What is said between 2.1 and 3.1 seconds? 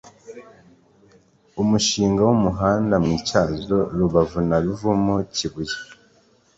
w'umuhanda